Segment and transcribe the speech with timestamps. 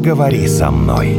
[0.00, 1.18] поговори со мной.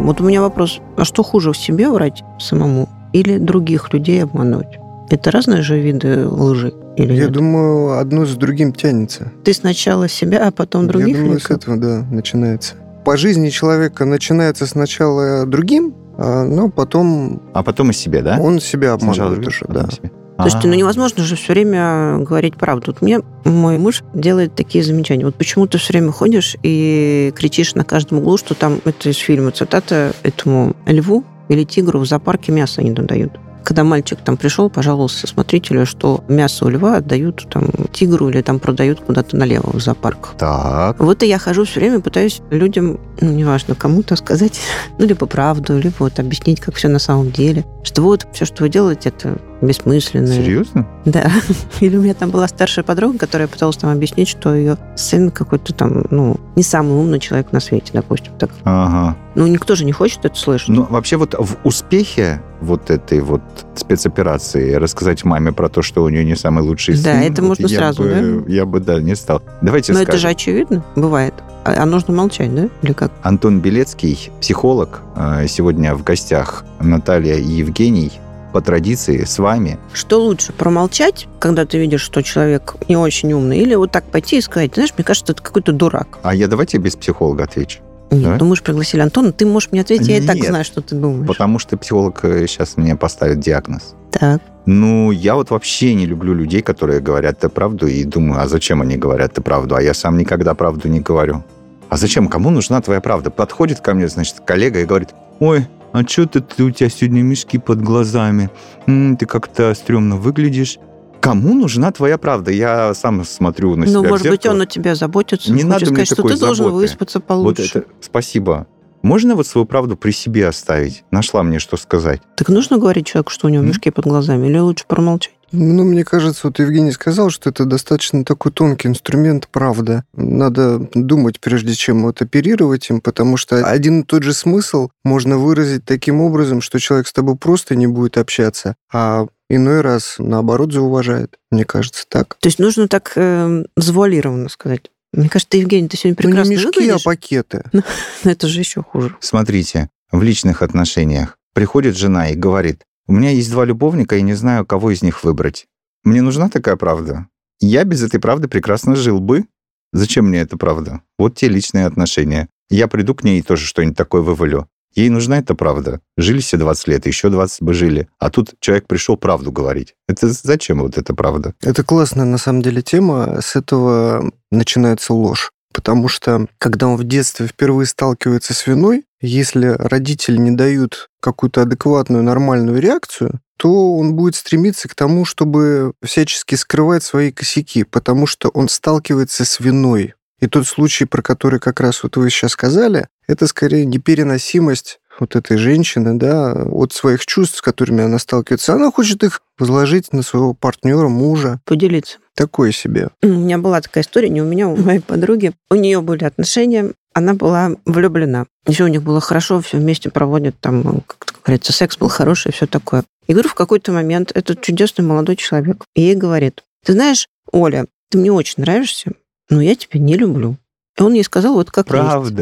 [0.00, 4.78] Вот у меня вопрос, а что хуже в себе врать самому или других людей обмануть?
[5.10, 6.72] Это разные же виды лжи?
[6.96, 7.32] Или Я нет?
[7.32, 9.32] думаю, одно с другим тянется.
[9.44, 11.08] Ты сначала себя, а потом других?
[11.08, 12.74] Я думаю, или с этого, да, начинается.
[13.04, 18.38] По жизни человека начинается сначала другим, а, но потом А потом и себе, да?
[18.40, 19.88] он себя обманывает уже, да.
[19.90, 20.10] себе.
[20.40, 22.92] Слушайте, ну невозможно же все время говорить правду.
[22.92, 25.24] Вот мне мой муж делает такие замечания.
[25.24, 29.16] Вот почему ты все время ходишь и кричишь на каждом углу, что там, это из
[29.16, 33.32] фильма, цитата, этому льву или тигру в зоопарке мясо не додают.
[33.64, 38.60] Когда мальчик там пришел, пожаловался смотрителю, что мясо у льва отдают там тигру или там
[38.60, 40.30] продают куда-то налево в зоопарк.
[40.38, 40.98] Так.
[41.00, 44.60] Вот и я хожу все время, пытаюсь людям, ну, неважно, кому-то сказать,
[44.98, 47.66] ну, либо правду, либо вот объяснить, как все на самом деле.
[47.82, 50.26] Что вот все, что вы делаете, это бессмысленно.
[50.26, 50.86] Серьезно?
[51.04, 51.30] Да.
[51.80, 55.72] Или у меня там была старшая подруга, которая пыталась там объяснить, что ее сын какой-то
[55.72, 58.32] там, ну, не самый умный человек на свете, допустим.
[58.38, 58.50] Так.
[58.64, 59.16] Ага.
[59.34, 60.68] Ну, никто же не хочет это слышать.
[60.68, 63.40] Ну, вообще вот в успехе вот этой вот
[63.76, 67.48] спецоперации рассказать маме про то, что у нее не самый лучший Да, сын, это вот
[67.50, 69.42] можно сразу, бы, Я бы, да, не стал.
[69.62, 70.14] Давайте Но скажем.
[70.14, 71.34] это же очевидно, бывает.
[71.64, 72.68] А, а нужно молчать, да?
[72.82, 73.12] Или как?
[73.22, 78.12] Антон Белецкий, психолог, э, сегодня в гостях Наталья и Евгений.
[78.52, 79.78] По традиции с вами.
[79.92, 84.38] Что лучше, промолчать, когда ты видишь, что человек не очень умный, или вот так пойти
[84.38, 86.18] и сказать, знаешь, мне кажется, это какой-то дурак.
[86.22, 87.80] А я давайте без психолога отвечу.
[88.10, 88.38] Нет, Давай.
[88.38, 90.46] ну мы же пригласили Антона, ты можешь мне ответить, я и так Нет.
[90.46, 91.26] знаю, что ты думаешь.
[91.26, 93.94] Потому что психолог сейчас мне поставит диагноз.
[94.10, 94.40] Так.
[94.64, 98.80] Ну, я вот вообще не люблю людей, которые говорят ты правду, и думаю, а зачем
[98.80, 99.76] они говорят ты правду?
[99.76, 101.42] А я сам никогда правду не говорю.
[101.88, 102.28] А зачем?
[102.28, 103.30] Кому нужна твоя правда?
[103.30, 105.10] Подходит ко мне, значит, коллега и говорит,
[105.40, 108.50] ой, а что ты, ты- у тебя сегодня мешки под глазами?
[108.86, 110.78] М, ты как-то стрёмно выглядишь.
[111.20, 112.52] Кому нужна твоя правда?
[112.52, 115.52] Я сам смотрю на себя Ну, может быть, он о тебя заботится.
[115.52, 116.82] Не надо мне сказать, что такой ты должен заботы.
[116.82, 117.62] выспаться получше.
[117.74, 118.66] Вот это, спасибо.
[119.02, 121.04] Можно вот свою правду при себе оставить?
[121.10, 122.20] Нашла мне что сказать.
[122.36, 123.68] Так нужно говорить человеку, что у него М?
[123.68, 125.34] мешки под глазами, или лучше промолчать?
[125.52, 130.04] Ну, мне кажется, вот Евгений сказал, что это достаточно такой тонкий инструмент, правда.
[130.14, 135.38] Надо думать, прежде чем вот оперировать им, потому что один и тот же смысл можно
[135.38, 140.72] выразить таким образом, что человек с тобой просто не будет общаться, а иной раз, наоборот,
[140.72, 141.36] зауважает.
[141.50, 142.36] Мне кажется, так.
[142.40, 144.90] То есть нужно так э, завуалированно сказать.
[145.14, 147.00] Мне кажется, ты, Евгений, ты сегодня Ну, прекрасно не мешки, выглядишь.
[147.00, 147.62] а пакеты.
[148.24, 149.16] Это же еще хуже.
[149.20, 154.34] Смотрите, в личных отношениях приходит жена и говорит, у меня есть два любовника, и не
[154.34, 155.66] знаю, кого из них выбрать.
[156.04, 157.26] Мне нужна такая правда?
[157.58, 159.46] Я без этой правды прекрасно жил бы.
[159.92, 161.02] Зачем мне эта правда?
[161.18, 162.48] Вот те личные отношения.
[162.70, 164.68] Я приду к ней и тоже что-нибудь такое вывалю.
[164.94, 166.00] Ей нужна эта правда.
[166.16, 168.08] Жили все 20 лет, еще 20 бы жили.
[168.18, 169.94] А тут человек пришел правду говорить.
[170.06, 171.54] Это зачем вот эта правда?
[171.62, 173.40] Это классная, на самом деле, тема.
[173.40, 175.50] С этого начинается ложь.
[175.78, 181.62] Потому что, когда он в детстве впервые сталкивается с виной, если родители не дают какую-то
[181.62, 188.26] адекватную, нормальную реакцию, то он будет стремиться к тому, чтобы всячески скрывать свои косяки, потому
[188.26, 190.14] что он сталкивается с виной.
[190.40, 195.36] И тот случай, про который как раз вот вы сейчас сказали, это скорее непереносимость вот
[195.36, 198.74] этой женщины, да, от своих чувств, с которыми она сталкивается.
[198.74, 201.60] Она хочет их возложить на своего партнера, мужа.
[201.64, 202.18] Поделиться.
[202.38, 203.08] Такое себе.
[203.20, 205.50] У меня была такая история, не у меня, а у моей подруги.
[205.70, 208.46] У нее были отношения, она была влюблена.
[208.64, 212.68] Все у них было хорошо, все вместе проводят, там, как говорится, секс был хороший, все
[212.68, 213.02] такое.
[213.26, 218.18] И говорю, в какой-то момент этот чудесный молодой человек ей говорит, ты знаешь, Оля, ты
[218.18, 219.10] мне очень нравишься,
[219.50, 220.58] но я тебя не люблю.
[220.96, 221.88] И он ей сказал вот как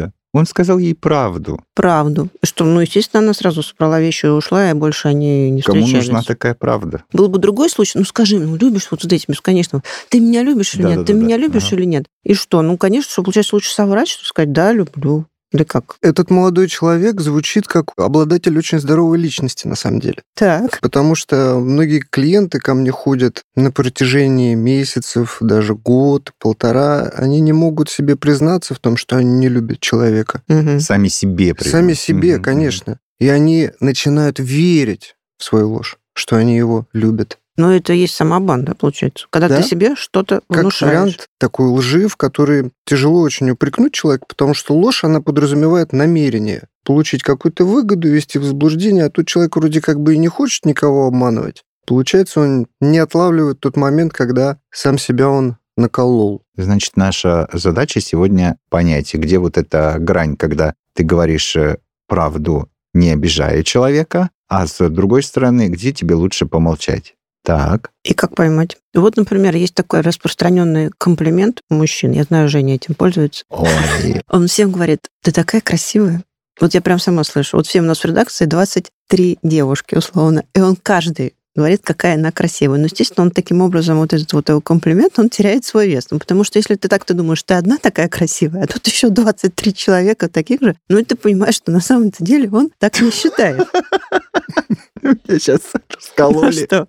[0.03, 0.16] есть.
[0.37, 1.59] Он сказал ей правду.
[1.75, 2.29] Правду.
[2.43, 6.07] Что, ну, естественно, она сразу собрала вещи и ушла, и больше они не Кому встречались.
[6.07, 7.03] нужна такая правда?
[7.13, 10.83] Был бы другой случай, ну скажи, ну любишь вот этим бесконечно, ты меня любишь или
[10.83, 11.41] Да, нет, да, ты да, меня да.
[11.43, 11.75] любишь Ага.
[11.77, 12.05] или нет?
[12.23, 12.61] И что?
[12.61, 15.25] Ну, конечно, что получается лучше соврать, что сказать, да, люблю.
[15.51, 15.97] Или как?
[16.01, 20.23] Этот молодой человек звучит как обладатель очень здоровой личности, на самом деле.
[20.35, 20.79] Так.
[20.81, 27.11] Потому что многие клиенты ко мне ходят на протяжении месяцев, даже год, полтора.
[27.15, 30.41] Они не могут себе признаться в том, что они не любят человека.
[30.47, 30.79] Мгм.
[30.79, 31.71] Сами себе признать.
[31.71, 32.99] Сами себе, Мгм, конечно.
[33.19, 37.39] И они начинают верить в свою ложь, что они его любят.
[37.57, 39.25] Но это и есть самообман, да, получается?
[39.31, 39.57] Когда Да.
[39.57, 40.91] ты себе что-то Как внушаешь.
[40.91, 46.67] вариант такой лжи, в которой тяжело очень упрекнуть человека, потому что ложь, она подразумевает намерение
[46.85, 50.65] получить какую-то выгоду, вести в заблуждение, а тут человек вроде как бы и не хочет
[50.65, 51.63] никого обманывать.
[51.85, 56.43] Получается, он не отлавливает тот момент, когда сам себя он наколол.
[56.55, 61.77] Значит, наша задача сегодня понять, где вот эта грань, когда ты говоришь э,
[62.07, 67.15] правду, не обижая человека, а с другой стороны, где тебе лучше помолчать.
[67.47, 67.91] Так.
[68.03, 68.75] И как поймать?
[68.93, 72.11] Вот, например, есть такой распространенный комплимент у мужчин.
[72.11, 73.45] Я знаю, Женя этим пользуется.
[73.49, 74.21] Ой.
[74.29, 76.23] Он всем говорит, ты такая красивая.
[76.59, 77.55] Вот я прям сама слышу.
[77.55, 80.43] Вот всем у нас в редакции 23 девушки, условно.
[80.53, 82.79] И он каждый говорит, какая она красивая.
[82.79, 86.07] Но, естественно, он таким образом, вот этот вот его комплимент, он теряет свой вес.
[86.11, 89.07] Ну, потому что если ты так, ты думаешь, ты одна такая красивая, а тут еще
[89.09, 93.11] 23 человека таких же, ну, и ты понимаешь, что на самом-то деле он так не
[93.11, 93.67] считает.
[95.01, 96.65] Меня сейчас Ну раскололи.
[96.65, 96.87] что?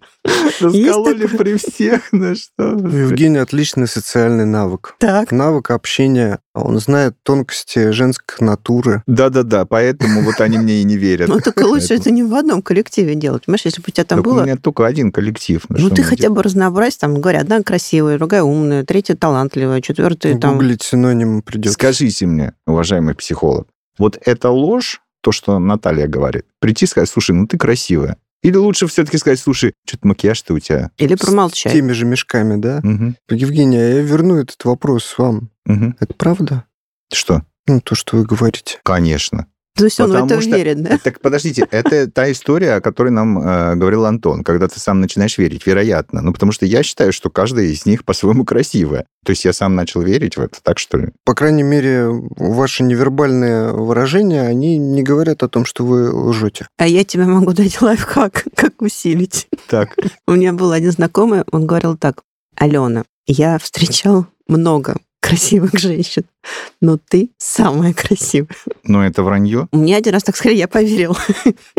[0.60, 2.75] Раскололи при всех, ну что.
[2.76, 4.94] У Евгения отличный социальный навык.
[4.99, 5.32] Так.
[5.32, 6.38] Навык общения.
[6.55, 9.02] Он знает тонкости женской натуры.
[9.06, 11.28] Да-да-да, поэтому вот они мне и не верят.
[11.28, 13.44] Ну, только лучше это не в одном коллективе делать.
[13.44, 14.43] Понимаешь, если бы у тебя там Так у было...
[14.43, 15.62] меня только один коллектив.
[15.69, 20.55] Ну, ты хотя бы разнообразь, там, говорят, одна красивая, другая умная, третья талантливая, четвертая там...
[20.55, 21.44] Гуглить синонимы делать?
[21.44, 21.72] придет.
[21.72, 23.69] Скажите мне, уважаемый психолог,
[23.99, 26.44] вот это ложь, то, что Наталья говорит?
[26.61, 28.17] Прийти и сказать, слушай, ну ты красивая.
[28.43, 30.91] Или лучше все-таки сказать, слушай, что-то макияж-то у тебя.
[30.97, 31.73] Или С промолчать.
[31.73, 32.81] теми же мешками, да?
[32.85, 35.50] Мгм, Евгения, я верну этот вопрос вам.
[35.65, 35.97] мгм.
[35.99, 36.65] Это правда?
[37.12, 37.43] Что?
[37.67, 38.79] Ну, то, что вы говорите.
[38.85, 39.47] Конечно.
[39.79, 40.99] То есть он в Потому это что- верит, да?
[41.03, 45.39] Так подождите, это та история, о которой нам э, говорил Антон, когда ты сам начинаешь
[45.39, 46.21] верить, вероятно.
[46.21, 49.07] Ну, потому что я считаю, что каждая из них по-своему красивая.
[49.25, 51.09] То есть я сам начал верить в это, так что ли?
[51.25, 56.67] По крайней мере, ваши невербальные выражения, они не говорят о том, что вы лжете.
[56.77, 59.47] А я тебе могу дать лайфхак, как усилить.
[59.69, 59.95] Так.
[60.27, 62.23] У меня был один знакомый, он говорил так,
[62.57, 66.25] Алена, я встречал много красивых женщин,
[66.81, 68.56] но ты самая красивая.
[68.85, 69.69] Но это вранье.
[69.73, 71.17] Мне один раз так сказали, я поверил.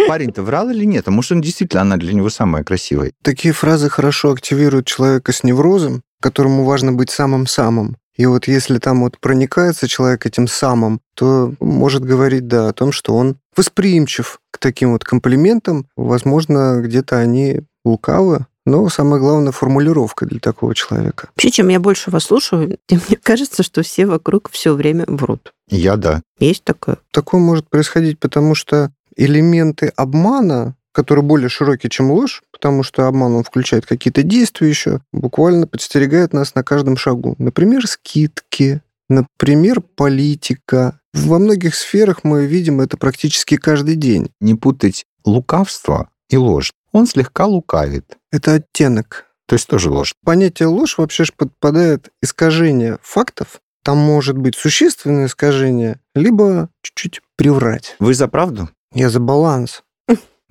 [0.08, 1.08] Парень-то врал или нет?
[1.08, 3.12] А может, он действительно, она для него самая красивая?
[3.24, 7.98] Такие фразы хорошо активируют человека с неврозом, которому важно быть самым-самым.
[8.16, 12.92] И вот если там вот проникается человек этим самым, то может говорить, да, о том,
[12.92, 15.88] что он восприимчив к таким вот комплиментам.
[15.96, 21.30] Возможно, где-то они лукавы, но самое главное формулировка для такого человека.
[21.36, 25.54] Вообще, чем я больше вас слушаю, тем мне кажется, что все вокруг все время врут.
[25.70, 26.22] Я да.
[26.40, 26.98] Есть такое?
[27.12, 33.34] Такое может происходить, потому что элементы обмана, которые более широкие, чем ложь, потому что обман
[33.34, 37.36] он включает какие-то действия еще, буквально подстерегает нас на каждом шагу.
[37.40, 41.00] Например, скидки, например, политика.
[41.14, 44.32] Во многих сферах мы видим это практически каждый день.
[44.40, 46.72] Не путать лукавство и ложь.
[46.92, 48.18] Он слегка лукавит.
[48.32, 49.26] Это оттенок.
[49.48, 50.14] То есть тоже ложь.
[50.24, 53.62] Понятие ложь вообще ж подпадает искажение фактов.
[53.84, 57.96] Там может быть существенное искажение, либо чуть-чуть приврать.
[58.00, 58.70] Вы за правду?
[58.94, 59.84] Я за баланс.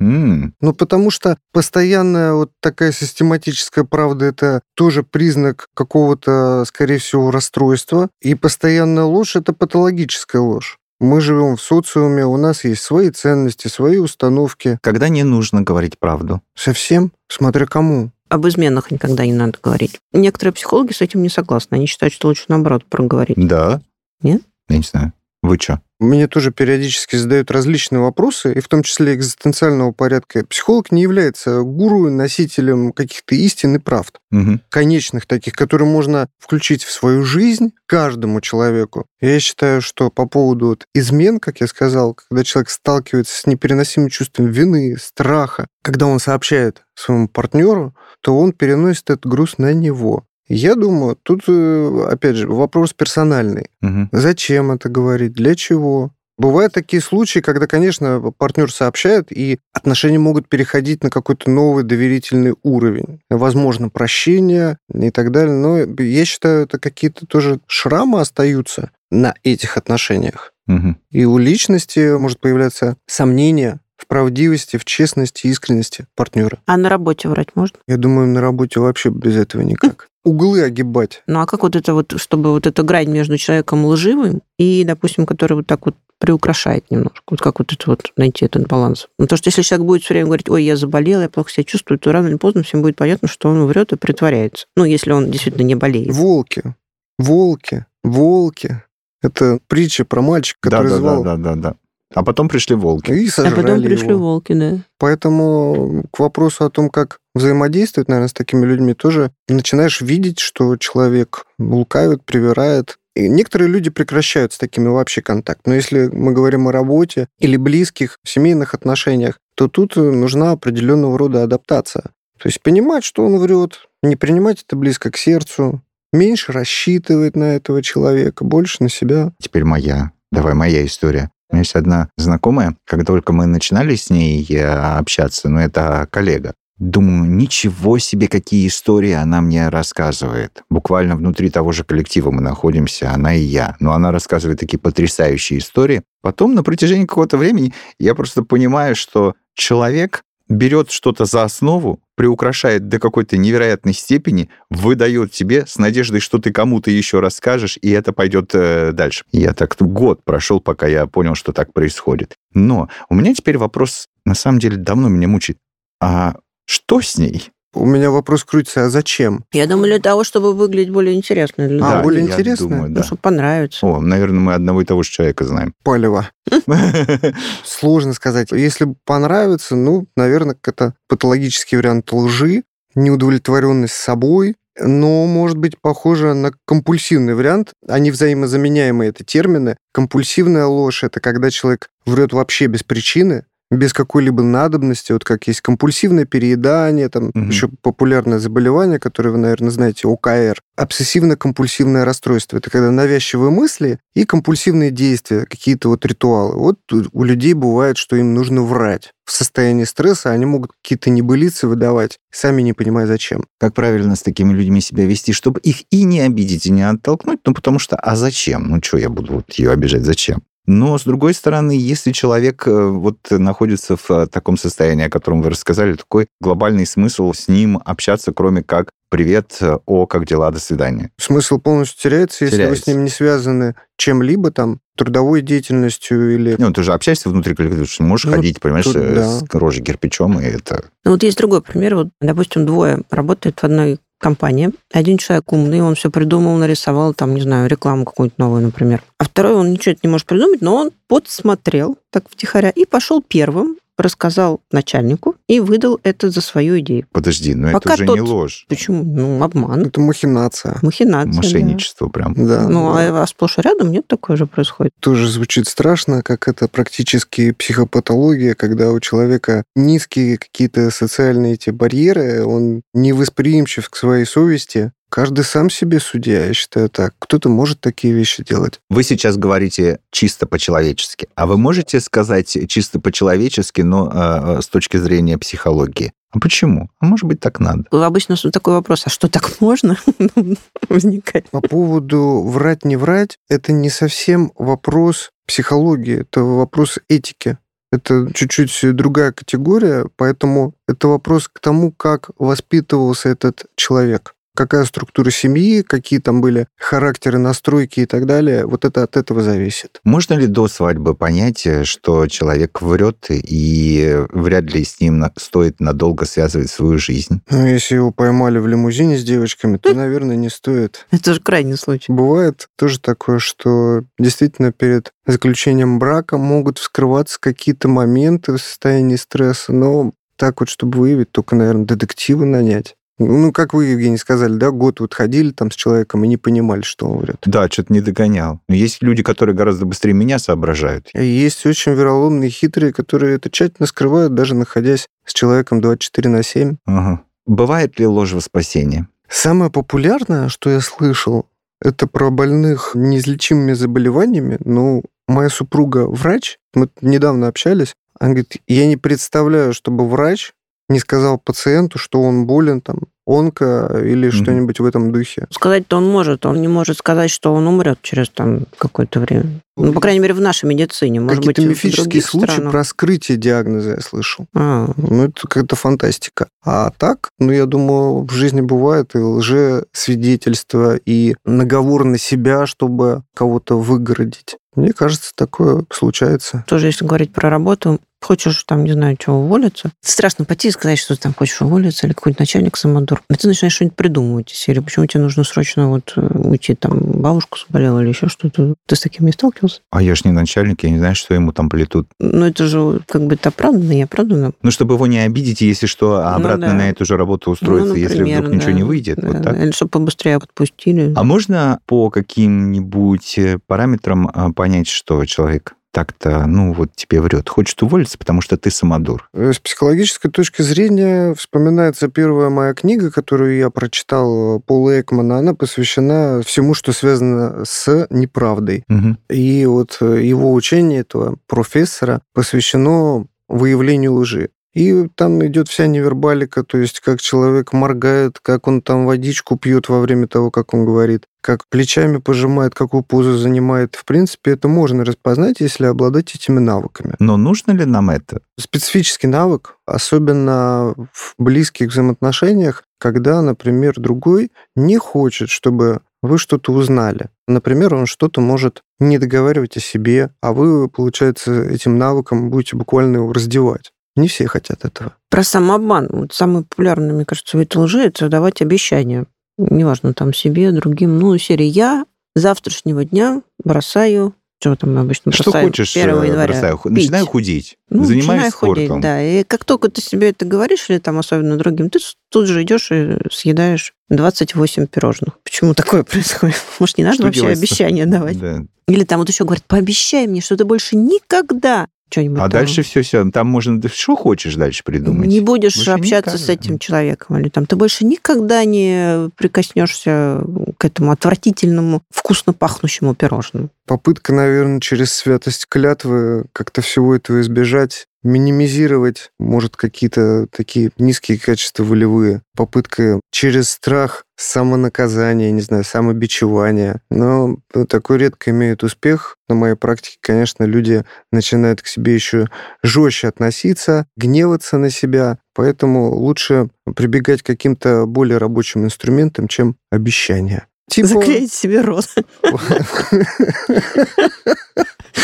[0.00, 7.32] М, Ну, потому что постоянная вот такая систематическая правда– это тоже признак какого-то, скорее всего,
[7.32, 8.08] расстройства.
[8.22, 10.77] И постоянная ложь– это патологическая ложь.
[11.00, 14.78] Мы живем в социуме, у нас есть свои ценности, свои установки.
[14.82, 16.42] Когда не нужно говорить правду.
[16.54, 18.10] Совсем, смотря кому.
[18.28, 20.00] Об изменах никогда не надо говорить.
[20.12, 21.76] Некоторые психологи с этим не согласны.
[21.76, 23.36] Они считают, что лучше наоборот проговорить.
[23.36, 23.80] Да.
[24.22, 24.42] Нет?
[24.68, 25.12] Я не знаю.
[25.42, 25.80] Вы что?
[25.98, 30.44] Мне тоже периодически задают различные вопросы, и в том числе экзистенциального порядка.
[30.46, 34.20] Психолог не является гуру, носителем каких-то истин и правд.
[34.30, 34.60] Мгм.
[34.68, 39.06] конечных таких, которые можно включить в свою жизнь каждому человеку.
[39.20, 44.10] Я считаю, что по поводу вот измен, как я сказал, когда человек сталкивается с непереносимым
[44.10, 50.24] чувством вины, страха, когда он сообщает своему партнеру, то он переносит этот груз на него.
[50.48, 53.68] Я думаю, тут, э, опять же, вопрос персональный.
[53.80, 54.08] Мгм.
[54.12, 55.32] Зачем это говорить?
[55.32, 56.12] Для чего?
[56.38, 62.54] Бывают такие случаи, когда, конечно, партнер сообщает, и отношения могут переходить на какой-то новый доверительный
[62.62, 63.20] уровень.
[63.28, 65.54] Возможно, прощение и так далее.
[65.54, 70.52] Но я считаю, это какие-то тоже шрамы остаются на этих отношениях.
[70.68, 70.98] Мгм.
[71.10, 76.58] И у личности может появляться сомнение в правдивости, в честности, искренности партнера.
[76.66, 77.78] А на работе врать можно?
[77.88, 80.06] Я думаю, на работе вообще без этого никак.
[80.28, 81.22] Углы огибать.
[81.26, 85.24] Ну а как вот это вот, чтобы вот эта грань между человеком лживым и, допустим,
[85.24, 87.22] который вот так вот приукрашает немножко.
[87.30, 89.08] Вот как вот это вот найти этот баланс.
[89.18, 91.64] Ну, то, что если человек будет все время говорить, ой, я заболел, я плохо себя
[91.64, 94.66] чувствую, то рано или поздно всем будет понятно, что он врет и притворяется.
[94.76, 96.14] Ну, если он действительно не болеет.
[96.14, 96.74] Волки,
[97.18, 98.82] волки, волки.
[99.22, 101.22] Это притча про мальчика, Да, который да, звал.
[101.24, 101.74] да, да, да, да.
[102.14, 103.12] А потом пришли волки.
[103.12, 104.18] И А потом пришли его.
[104.18, 104.78] волки, да.
[104.98, 110.76] Поэтому к вопросу о том, как взаимодействовать, наверное, с такими людьми, тоже начинаешь видеть, что
[110.76, 112.98] человек лукавит, привирает.
[113.14, 115.66] И некоторые люди прекращают с такими вообще контакт.
[115.66, 121.42] Но если мы говорим о работе или близких, семейных отношениях, то тут нужна определенного рода
[121.42, 122.04] адаптация.
[122.38, 127.56] То есть понимать, что он врет, не принимать это близко к сердцу, меньше рассчитывать на
[127.56, 129.32] этого человека, больше на себя.
[129.42, 130.12] Теперь моя.
[130.30, 131.30] Давай, моя история.
[131.50, 136.06] У меня есть одна знакомая, как только мы начинали с ней э, общаться, ну, это
[136.10, 140.62] коллега, Думаю, ничего себе, какие истории она мне рассказывает.
[140.70, 143.76] Буквально внутри того же коллектива мы находимся, она и я.
[143.80, 146.02] Но она рассказывает такие потрясающие истории.
[146.22, 152.88] Потом на протяжении какого-то времени я просто понимаю, что человек берет что-то за основу, приукрашает
[152.88, 158.12] до какой-то невероятной степени, выдает тебе с надеждой, что ты кому-то еще расскажешь, и это
[158.12, 159.24] пойдет э, дальше.
[159.30, 162.34] Я так год прошел, пока я понял, что так происходит.
[162.52, 165.58] Но у меня теперь вопрос, на самом деле, давно меня мучает.
[166.00, 166.34] А
[166.66, 167.50] что с ней?
[167.74, 169.44] У меня вопрос крутится, а зачем?
[169.52, 171.68] Я думаю, для того, чтобы выглядеть более интересно.
[171.68, 172.02] Для А, людей.
[172.02, 172.68] более интересно?
[172.68, 173.02] думаю, Ну, да.
[173.02, 173.86] чтобы понравится.
[173.86, 175.74] О, наверное, мы одного и того же человека знаем.
[175.84, 176.30] Палево.
[177.64, 178.52] Сложно сказать.
[178.52, 182.62] Если понравится, ну, наверное, это патологический вариант лжи,
[182.94, 187.72] неудовлетворенность собой, но может быть похоже на компульсивный вариант.
[187.86, 189.76] Они взаимозаменяемые, это термины.
[189.92, 195.60] Компульсивная ложь– это когда человек врет вообще без причины, без какой-либо надобности, вот как есть
[195.60, 197.48] компульсивное переедание, там Мгм.
[197.48, 202.56] еще популярное заболевание, которое вы, наверное, знаете, ОКР, обсессивно-компульсивное расстройство.
[202.56, 206.54] Это когда навязчивые мысли и компульсивные действия, какие-то вот ритуалы.
[206.54, 206.78] Вот
[207.12, 209.12] у людей бывает, что им нужно врать.
[209.26, 213.44] В состоянии стресса они могут какие-то небылицы выдавать, сами не понимая зачем.
[213.60, 217.40] Как правильно с такими людьми себя вести, чтобы их и не обидеть, и не оттолкнуть?
[217.44, 218.70] Ну, потому что, а зачем?
[218.70, 220.42] Ну, что я буду вот ее обижать, зачем?
[220.68, 225.40] Но, с другой стороны, если человек э, вот находится в э, таком состоянии, о котором
[225.40, 230.50] вы рассказали, такой глобальный смысл с ним общаться, кроме как «Привет, э, о, как дела,
[230.50, 231.10] до свидания».
[231.18, 232.82] Смысл полностью теряется, если вы Теряется.
[232.82, 236.56] с ним не связаны чем-либо, там, трудовой деятельностью или...
[236.58, 239.26] Ну, ты же общаешься внутри коллектива, ты можешь Ну, ходить, понимаешь, тут да.
[239.26, 240.84] с рожей кирпичом, и это...
[241.02, 241.94] Ну, вот есть другой пример.
[241.94, 244.70] Вот, допустим, двое работают в одной компании.
[244.92, 249.02] Один человек умный, он все придумал, нарисовал, там, не знаю, рекламу какую-нибудь новую, например.
[249.18, 253.76] А второй, он ничего не может придумать, но он подсмотрел так втихаря и пошел первым,
[253.98, 257.06] рассказал начальнику и выдал это за свою идею.
[257.12, 258.64] Подожди, но Пока это уже тот- не ложь.
[258.68, 259.02] Почему?
[259.02, 260.76] Ну, обман, Это махинация.
[260.82, 261.32] махинация.
[261.32, 261.36] да.
[261.36, 262.34] Мошенничество прям.
[262.34, 262.68] Да.
[262.68, 263.22] Ну, да.
[263.22, 264.92] а сплошь и рядом нет, такое же происходит.
[265.00, 272.44] тоже звучит страшно, как это практически психопатология, когда у человека низкие какие-то социальные эти барьеры,
[272.44, 274.92] он невосприимчив к своей совести.
[275.10, 277.14] Каждый сам себе судья, я считаю так.
[277.18, 278.80] Кто-то может такие вещи делать.
[278.90, 281.28] Вы сейчас говорите чисто по-человечески.
[281.34, 286.12] А вы можете сказать чисто по-человечески, но э, с точки зрения психологии?
[286.30, 286.90] А почему?
[287.00, 287.84] А может быть, так надо?
[287.90, 289.96] Обычно такой вопрос, а что так можно?
[290.88, 291.48] Возникает.
[291.50, 297.56] По поводу врать, не врать, это не совсем вопрос психологии, это вопрос этики.
[297.90, 304.34] Это чуть-чуть другая категория, поэтому это вопрос к тому, как воспитывался этот человек.
[304.58, 308.66] Какая структура семьи, какие там были характеры, настройки и так далее.
[308.66, 310.00] Вот это от этого зависит.
[310.02, 315.78] Можно ли до свадьбы понять, э, что человек врет, и вряд ли с ним стоит
[315.78, 317.40] надолго связывать свою жизнь?
[317.48, 321.06] Ну, если его поймали в лимузине с девочками, то, наверное, не стоит.
[321.12, 322.10] Это же крайний случай.
[322.10, 329.72] Бывает тоже такое, что действительно перед заключением брака могут вскрываться какие-то моменты в состоянии стресса,
[329.72, 332.94] но так вот, чтобы выявить, только, наверное, детективы нанять.
[333.18, 336.82] Ну, как вы, Евгений, сказали, да, год вот ходили там с человеком и не понимали,
[336.82, 337.38] что он врет.
[337.44, 338.60] Да, что-то не догонял.
[338.68, 341.08] Но есть люди, которые гораздо быстрее меня соображают.
[341.14, 346.42] И Есть очень вероломные, хитрые, которые это тщательно скрывают, даже находясь с человеком 24 на
[346.42, 346.76] 7.
[346.86, 347.22] Ага.
[347.46, 349.08] Бывает ли ложь во спасение?
[349.28, 351.46] Самое популярное, что я слышал,
[351.80, 354.58] это про больных неизлечимыми заболеваниями.
[354.64, 360.52] Ну, моя супруга врач, мы недавно общались, она говорит, я не представляю, чтобы врач
[360.88, 364.32] не сказал пациенту, что он болен, там, онко или Мгм.
[364.32, 365.46] что-нибудь в этом духе.
[365.50, 369.60] Сказать-то он может, он не может сказать, что он умрет через там какое-то время.
[369.76, 371.20] Ну, по крайней мере, в нашей медицине.
[371.20, 372.72] Может быть, Какие-то в мифические случаи странах.
[372.72, 374.46] про скрытие диагноза я слышал.
[374.54, 376.48] А, Ну, это какая-то фантастика.
[376.64, 383.22] А так, ну, я думаю, в жизни бывает и лжесвидетельство, и наговор на себя, чтобы
[383.34, 384.56] кого-то выгородить.
[384.74, 386.64] Мне кажется, такое случается.
[386.68, 390.98] тоже, если говорить про работу, хочешь там, не знаю, чего уволиться, страшно пойти и сказать,
[390.98, 393.22] что ты там хочешь уволиться, или какой-то начальник самодур.
[393.30, 396.98] И ты начинаешь что-нибудь придумывать из серии, почему тебе нужно срочно вот э, уйти, там,
[396.98, 398.74] бабушку заболела или еще что-то.
[398.86, 399.80] Ты с таким не сталкивался?
[399.90, 402.08] А я ж не начальник, я не знаю, что ему там плетут.
[402.20, 404.52] Ну, это же как бы это оправданно и оправданно.
[404.62, 406.74] Ну, чтобы его не обидеть, если что, а Ну обратно да.
[406.74, 408.76] на эту же работу устроиться, Ну, если например, вдруг ничего да.
[408.76, 409.18] не выйдет.
[409.20, 409.56] Да, вот так.
[409.58, 411.12] Или чтобы побыстрее отпустили.
[411.16, 417.48] А можно по каким-нибудь э, параметрам а, понять, что человек так-то, ну, вот тебе врет,
[417.48, 419.28] хочет уволиться, потому что ты самодур?
[419.34, 425.38] Э, С психологической точки зрения вспоминается первая моя книга, которую я прочитал Пола Экмана.
[425.38, 428.84] Она посвящена всему, что связано с неправдой.
[428.86, 429.18] Мгм.
[429.28, 434.50] И вот э, его учение этого профессора посвящено выявлению лжи.
[434.78, 439.88] И там идет вся невербалика, то есть как человек моргает, как он там водичку пьет
[439.88, 443.96] во время того, как он говорит, как плечами пожимает, какую позу занимает.
[443.96, 447.16] В принципе, это можно распознать, если обладать этими навыками.
[447.18, 448.40] Но нужно ли нам это?
[448.56, 457.30] Специфический навык, особенно в близких взаимоотношениях, когда, например, другой не хочет, чтобы вы что-то узнали.
[457.48, 463.16] Например, он что-то может не договаривать о себе, а вы, получается, этим навыком будете буквально
[463.16, 463.90] его раздевать.
[464.18, 465.14] Не все хотят этого.
[465.30, 466.08] Про самообман.
[466.10, 469.26] Вот самый популярный, мне кажется, вид лжи– это давать обещания.
[469.56, 471.18] Неважно, там, себе, другим.
[471.18, 476.52] Ну, серия «Я завтрашнего дня бросаю что там обычно Что бросаю хочешь, 1 э, января?
[476.52, 476.78] бросаю.
[476.78, 476.92] Пить.
[476.92, 477.76] Начинаю худеть.
[477.90, 478.86] Ну, Занимаюсь начинай спортом.
[478.88, 479.22] худеть, да.
[479.22, 482.90] И как только ты себе это говоришь, или там особенно другим, ты тут же идешь
[482.90, 485.38] и съедаешь 28 пирожных.
[485.44, 486.56] Почему такое происходит?
[486.80, 487.60] Может, не надо Что вообще делать-то?
[487.60, 488.40] обещания давать?
[488.40, 488.64] Да.
[488.88, 492.82] Или там вот еще говорят, пообещай мне, что ты больше никогда что-нибудь А там дальше
[492.82, 493.30] все, все.
[493.30, 495.28] Там можно да что хочешь дальше придумать.
[495.28, 496.46] не будешь Больше общаться никак.
[496.46, 500.42] с этим человеком, или там ты больше никогда не прикоснешься
[500.78, 503.68] к этому отвратительному, вкусно пахнущему пирожному.
[503.86, 511.82] Попытка, наверное, через святость клятвы как-то всего этого избежать, минимизировать, может, какие-то такие низкие качества
[511.82, 512.42] волевые.
[512.56, 517.00] Попытка через страх самонаказания, не знаю, самобичевания.
[517.10, 517.56] Но
[517.88, 519.36] такой редко имеет успех.
[519.48, 522.46] На моей практике, конечно, люди начинают к себе еще
[522.82, 525.38] жестче относиться, гневаться на себя.
[525.54, 530.66] Поэтому лучше прибегать к каким-то более рабочим инструментам, чем обещания.
[530.90, 532.06] Типа- Заклеить себе рот.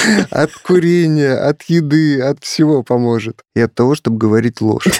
[0.31, 3.43] От курения, от еды, от всего поможет.
[3.55, 4.87] И от того, чтобы говорить ложь.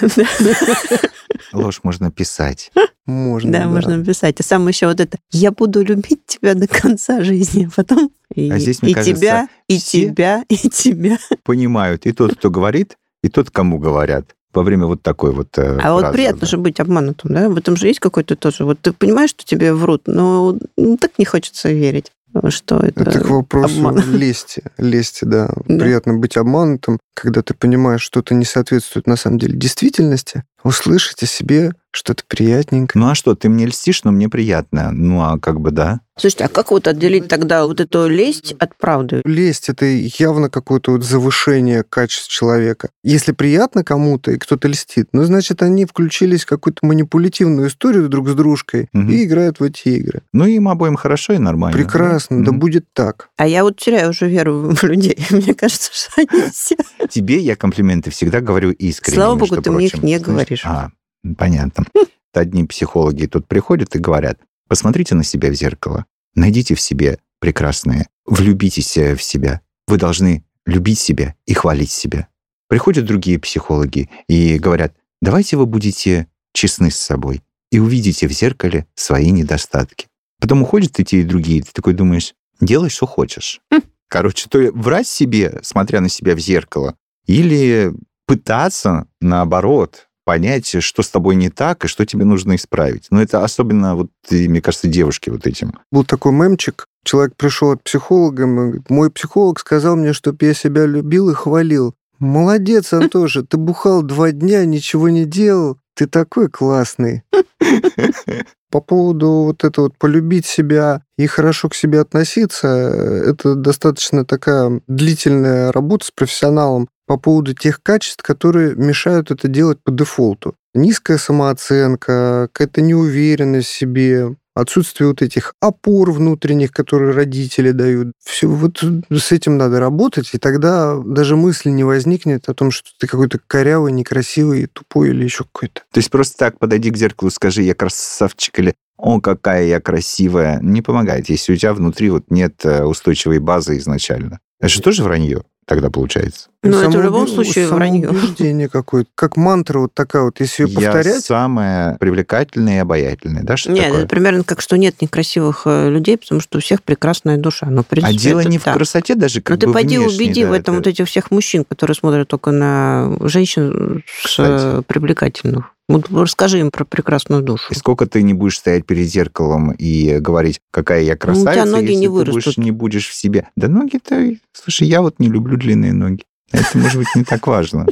[1.53, 2.71] Ложь можно писать.
[3.05, 3.51] Можно.
[3.51, 4.39] Да, можно написать.
[4.39, 8.51] А сам еще вот это «Я буду любить тебя до конца жизни», а потом и,
[8.51, 11.17] А здесь, мне и кажется, тебя, и все- тебя, и тебя.
[11.43, 14.35] Понимают и тот, кто говорит, и тот, кому говорят.
[14.53, 16.47] Во время вот такой вот э, А вот фразы, приятно да.
[16.47, 17.49] же быть обманутым, да?
[17.49, 18.63] В этом же есть какой-то тоже...
[18.63, 22.11] Вот ты понимаешь, что тебе врут, но ну, так не хочется верить,
[22.49, 23.01] что это...
[23.01, 23.99] Это к вопросу обман.
[24.17, 24.63] лести.
[24.77, 25.49] Лести, да.
[25.65, 25.83] Да.
[25.83, 31.27] Приятно быть обманутым, когда ты понимаешь, что-то не соответствует на самом деле действительности, услышать о
[31.27, 33.01] себе что-то приятненькое.
[33.01, 34.91] Ну а что, ты мне льстишь, но мне приятно.
[34.91, 36.01] Ну а как бы да.
[36.19, 39.21] Слушайте, а как вот отделить тогда вот эту лесть от правды?
[39.25, 42.89] Лесть— это явно какое-то вот завышение качеств человека.
[43.03, 48.27] Если приятно кому-то, и кто-то льстит, ну, значит, они включились в какую-то манипулятивную историю друг
[48.29, 49.09] с дружкой Мгм.
[49.11, 50.21] и играют в эти игры.
[50.33, 51.77] Ну им обоим хорошо и нормально.
[51.77, 52.59] Прекрасно, да Мгм.
[52.59, 53.29] будет так.
[53.37, 55.17] А я вот теряю уже веру в людей.
[55.29, 56.75] Мне кажется, что они все...
[57.09, 59.15] Тебе я комплименты всегда говорю искренне.
[59.15, 60.65] Слава богу, ты мне их не Знаешь, говоришь.
[60.65, 60.91] А,
[61.37, 61.85] понятно.
[62.33, 68.07] Одни психологи тут приходят и говорят, посмотрите на себя в зеркало, найдите в себе прекрасное,
[68.25, 69.61] влюбитесь э, в себя.
[69.87, 72.27] Вы должны любить себя и хвалить себя.
[72.67, 77.41] Приходят другие психологи и говорят, давайте вы будете честны с собой
[77.71, 80.07] и увидите в зеркале свои недостатки.
[80.39, 83.61] Потом уходят и те, и другие, ты такой думаешь, делай, что хочешь.
[84.07, 87.91] Короче, то врать себе, смотря на себя в зеркало, или
[88.25, 93.07] пытаться, наоборот, понять, что с тобой не так и что тебе нужно исправить.
[93.11, 95.73] Но это особенно, вот, и, мне кажется, девушки вот этим.
[95.91, 100.53] Был такой мемчик, человек пришел от психолога, и говорит, мой психолог сказал мне, чтобы я
[100.53, 101.93] себя любил и хвалил.
[102.19, 107.23] Молодец, Антоша, ты бухал два дня, ничего не делал, ты такой классный.
[108.71, 114.81] По поводу вот этого вот полюбить себя и хорошо к себе относиться, это достаточно такая
[114.87, 120.55] длительная работа с профессионалом по поводу тех качеств, которые мешают это делать по дефолту.
[120.73, 128.13] Низкая самооценка, какая-то неуверенность в себе, отсутствие вот этих опор внутренних, которые родители дают.
[128.23, 132.89] Все вот с этим надо работать, и тогда даже мысли не возникнет о том, что
[132.97, 135.81] ты какой-то корявый, некрасивый, тупой или еще какой-то.
[135.91, 140.59] То есть просто так подойди к зеркалу, скажи, я красавчик, или о, какая я красивая,
[140.61, 144.39] не помогает, если у тебя внутри вот нет э, устойчивой базы изначально.
[144.65, 146.49] Это же тоже вранье тогда получается.
[146.61, 148.05] Ну, это в любом случае вранье.
[148.07, 149.09] Самоубеждение какое-то.
[149.15, 150.39] Как мантра вот такая вот.
[150.39, 153.99] Если ее Я повторять, самая привлекательная и обаятельная, да, что Нет, такое?
[154.01, 157.65] это примерно как, что нет некрасивых э, людей, потому что у всех прекрасная душа.
[157.67, 158.75] Но, в А принципе, дело это не в так.
[158.75, 161.07] красоте даже, как Ну, ты бы пойди внешней, убеди да, в этом это- вот этих
[161.07, 164.79] всех мужчин, которые смотрят только на женщин с Кстати.
[164.79, 165.71] э, привлекательных.
[165.87, 167.71] Вот расскажи им про прекрасную душу.
[167.71, 171.53] И сколько ты не будешь стоять перед зеркалом и говорить, какая я Ну, у красавица,
[171.53, 172.43] тебя ноги если не ты вырастут.
[172.43, 173.49] будешь, не будешь в себе.
[173.55, 174.35] Да ноги-то...
[174.51, 176.23] Слушай, я вот не люблю длинные ноги.
[176.51, 177.87] Это может быть не так важно.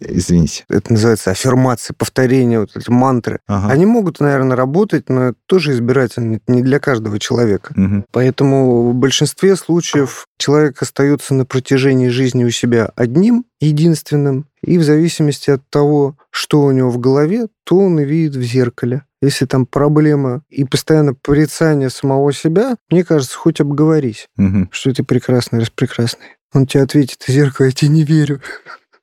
[0.00, 0.64] Извините.
[0.68, 3.40] Это называется аффирмация, повторение, вот эти мантры.
[3.46, 3.72] Ага.
[3.72, 7.72] Они могут, наверное, работать, но это тоже избирательно, это не для каждого человека.
[7.76, 8.04] Мгм.
[8.10, 14.82] Поэтому в большинстве случаев человек остается на протяжении жизни у себя одним, единственным, и в
[14.84, 19.02] зависимости от того, что у него в голове, то он и видит в зеркале.
[19.20, 24.68] Если там проблема и постоянно порицание самого себя, мне кажется, хоть обговорись, Мгм.
[24.72, 26.26] что ты прекрасный, раз прекрасный.
[26.52, 28.40] Он тебе ответит, зеркало, я тебе не верю.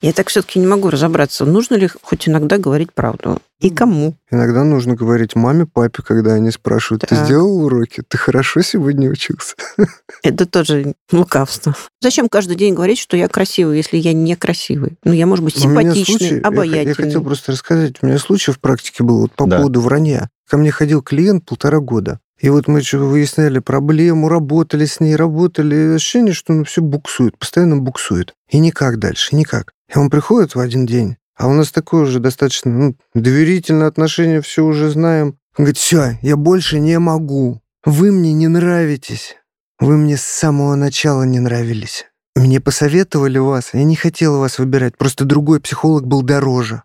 [0.01, 3.41] Я так все-таки не могу разобраться, нужно ли хоть иногда говорить правду.
[3.59, 4.15] И кому?
[4.31, 7.25] Иногда нужно говорить маме, папе, когда они спрашивают, ты Так.
[7.25, 8.01] сделал уроки?
[8.07, 9.55] Ты хорошо сегодня учился?
[10.23, 11.75] Это тоже лукавство.
[11.99, 14.97] Зачем каждый день говорить, что я красивый, если я не красивый?
[15.03, 16.85] Ну, я, может быть, У меня симпатичный, случай- я обаятельный.
[16.87, 17.95] Я, хотел просто рассказать.
[18.01, 19.57] У меня случай в практике был вот по Да.
[19.57, 20.29] поводу вранья.
[20.49, 22.19] Ко мне ходил клиент полтора года.
[22.39, 25.93] И вот мы что выясняли проблему, работали с ней, работали.
[25.95, 28.33] Ощущение, что он все буксует, постоянно буксует.
[28.49, 29.73] И никак дальше, никак.
[29.93, 34.41] И он приходит в один день, а у нас такое уже достаточно ну, доверительное отношение,
[34.41, 35.37] все уже знаем.
[35.57, 37.61] Он говорит, все, я больше не могу.
[37.85, 39.35] Вы мне не нравитесь.
[39.79, 42.05] Вы мне с самого начала не нравились.
[42.35, 46.83] Мне посоветовали вас, я не хотела вас выбирать, просто другой психолог был дороже.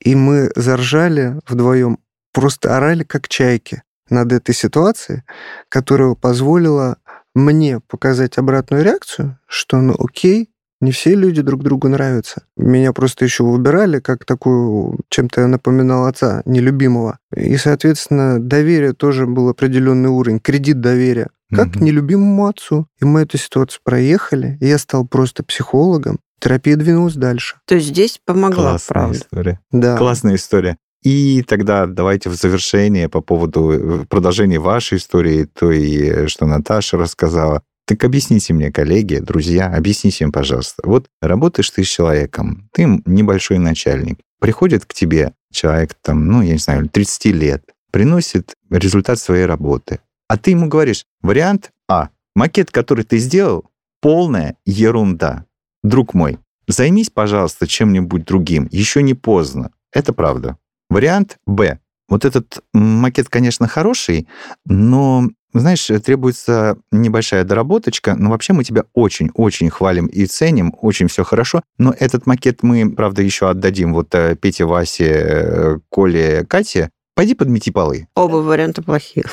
[0.00, 1.98] И мы заржали вдвоем,
[2.36, 5.22] просто орали как чайки над этой ситуацией,
[5.70, 6.98] которая позволила
[7.34, 10.50] мне показать обратную реакцию, что ну окей,
[10.82, 12.42] не все люди друг другу нравятся.
[12.58, 17.18] Меня просто еще выбирали как такую, чем-то я напоминал отца, нелюбимого.
[17.34, 21.28] И, соответственно, доверие тоже был определенный уровень, кредит доверия.
[21.54, 21.84] Как Мгм.
[21.86, 22.86] нелюбимому отцу.
[23.00, 26.18] И мы эту ситуацию проехали, и я стал просто психологом.
[26.40, 27.56] Терапия двинулась дальше.
[27.66, 29.18] То есть здесь помогла, Классная правда.
[29.18, 29.60] история.
[29.70, 29.96] Да.
[29.96, 30.76] Классная история.
[31.02, 36.96] И тогда давайте в завершение по поводу э, продолжения вашей истории, той, э, что Наташа
[36.96, 37.62] рассказала.
[37.86, 40.82] Так объясните мне, коллеги, друзья, объясните им, пожалуйста.
[40.84, 44.18] Вот работаешь ты с человеком, ты небольшой начальник.
[44.40, 50.00] Приходит к тебе человек, там, ну, я не знаю, 30 лет, приносит результат своей работы.
[50.28, 55.46] А ты ему говоришь, вариант А, макет, который ты сделал, полная ерунда.
[55.84, 58.68] Друг мой, займись, пожалуйста, чем-нибудь другим.
[58.72, 59.70] Еще не поздно.
[59.92, 60.58] Это правда.
[60.90, 61.78] Вариант Б.
[62.08, 64.28] Вот этот макет, конечно, хороший,
[64.64, 68.14] но, знаешь, требуется небольшая доработочка.
[68.14, 71.62] Но вообще мы тебя очень-очень хвалим и ценим, очень все хорошо.
[71.78, 76.90] Но этот макет мы, правда, еще отдадим вот э, Пете, Васе, э, Коле, Кате.
[77.16, 78.06] Пойди подмети полы.
[78.14, 79.24] Оба варианта плохие.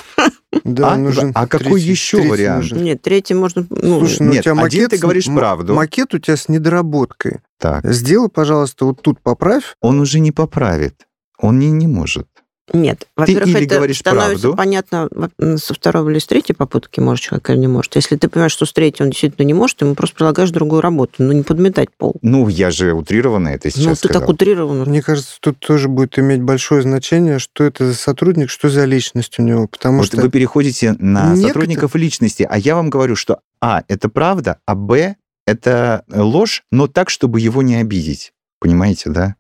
[0.64, 0.98] Да, А?
[0.98, 2.62] нужен А какой третий- еще третий вариант?
[2.64, 2.84] нужен.
[2.84, 3.68] Нет, третий можно...
[3.70, 4.90] Ну, Слушай, ну Нет, у тебя один макет...
[4.92, 5.74] ты с- говоришь м- правду.
[5.76, 7.42] Макет у тебя с недоработкой.
[7.60, 9.76] Так, Сделай, пожалуйста, вот тут поправь.
[9.82, 11.06] он уже не поправит.
[11.44, 12.28] Он не, не может.
[12.72, 14.56] Нет, во-первых, это говоришь становится правду.
[14.56, 15.10] понятно
[15.58, 17.98] со второй или с третьей попытки, может человек или не может.
[17.98, 20.80] Если ты понимаешь, что с третьей он действительно не может, ты ему просто предлагаешь другую
[20.80, 22.16] работу, но не подметать пол.
[22.22, 24.22] Ну, я же утрированно это сейчас ну, ты сказал.
[24.22, 24.86] так утрированно.
[24.86, 29.38] Мне кажется, тут тоже будет иметь большое значение, что это за сотрудник, что за личность
[29.40, 29.68] у него.
[29.68, 33.84] Потому Вот что вы переходите на некоторые- сотрудников личности, а я вам говорю, что А,
[33.90, 38.32] это правда, а Б, это ложь, но так, чтобы его не обидеть.
[38.62, 39.36] Понимаете, да?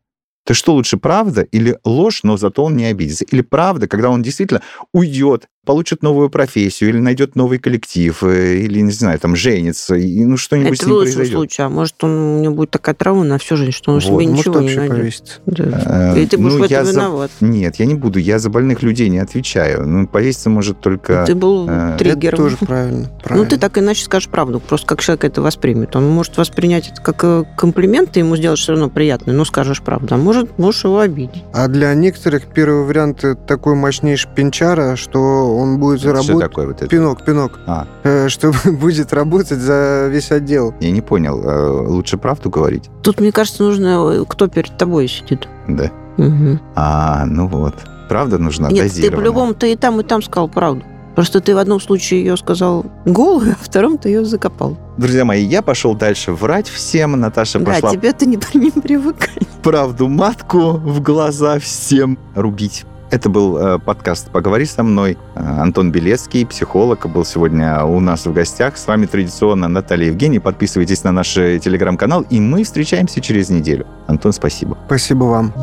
[0.46, 3.24] То что лучше, правда или ложь, но зато он не обидится?
[3.26, 8.82] Или правда, когда он действительно уйдет, получит новую профессию, или найдет новый коллектив, э, или,
[8.82, 11.34] не знаю, там, женится, и ну что-нибудь Это с в ним лучшем произойдет.
[11.38, 11.65] случае.
[11.65, 14.04] А может, он, у него будет такая травма на всю жизнь, что он Вот.
[14.04, 14.97] себе может ничего не вообще найдет.
[14.97, 15.39] повеситься.
[15.45, 16.13] Да.
[16.15, 17.32] Э, И ты будешь ну, в этом я за- виноват.
[17.39, 19.88] Нет, я не буду, я за больных людей не отвечаю.
[19.88, 21.23] Ну, повеситься может только...
[21.26, 22.34] Ты был э, триггером.
[22.34, 23.04] Это тоже правильно.
[23.13, 23.49] Ну, правильно.
[23.49, 25.95] ты так иначе скажешь правду, просто как человек это воспримет.
[25.95, 30.13] Он может воспринять это как комплимент, ты ему сделаешь все равно приятный, но скажешь правду.
[30.15, 31.43] А может, можешь его обидеть.
[31.54, 36.39] А для некоторых первый вариант это такой мощнейший пинчара, что он будет Что работать...
[36.39, 36.88] такое вот это?
[36.88, 37.60] Пинок, пинок.
[37.68, 37.88] А.
[38.04, 40.74] Э, Что будет работать за весь отдел.
[40.80, 41.42] Я не понял.
[41.44, 42.89] э, Лучше правду говорить?
[43.02, 45.48] Тут, мне кажется, нужно, э, кто перед тобой сидит.
[45.68, 45.92] Да.
[46.18, 46.60] Мгм.
[46.76, 47.76] А, ну вот.
[48.10, 49.18] Правда нужна Нет, ты дозированно.
[49.22, 50.84] по-любому ты и там, и там сказал правду.
[51.16, 54.78] Просто ты в одном случае ее сказал голую, а в втором ты ее закопал.
[54.98, 57.20] Друзья мои, я пошел дальше врать всем.
[57.20, 59.38] Наташа Да, пошла тебе ты не, не привыкай.
[59.63, 62.86] правду матку в глаза всем рубить.
[63.13, 65.19] Это был э, подкаст «Поговори со мной».
[65.36, 68.76] Э, Антон Белецкий, психолог, был сегодня у нас в гостях.
[68.76, 70.39] С вами традиционно Наталья Евгений.
[70.39, 73.86] Подписывайтесь на наш э, телеграм-канал, и мы встречаемся через неделю.
[74.08, 74.80] Антон, спасибо.
[74.88, 75.54] Спасибо вам.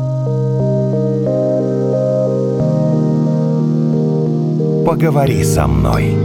[4.85, 6.15] Поговори со мной.